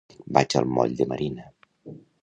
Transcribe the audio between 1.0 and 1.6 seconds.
de Marina.